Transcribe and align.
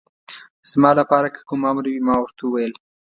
زما 0.71 0.91
لپاره 0.99 1.27
که 1.35 1.41
کوم 1.47 1.61
امر 1.69 1.85
وي، 1.89 1.97
ما 2.07 2.15
ورته 2.19 2.41
وویل. 2.45 2.73